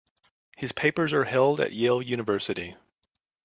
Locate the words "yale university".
1.73-2.75